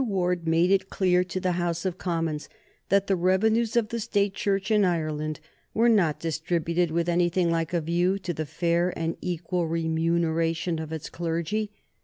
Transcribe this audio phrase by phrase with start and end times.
[0.03, 2.49] Ward made it clear to the House of Commons
[2.89, 5.39] that the revenues of the State Church in Ireland
[5.75, 10.91] were not distributed with anything like a view to the fair and equal remuneration of
[10.91, 11.69] its clergy.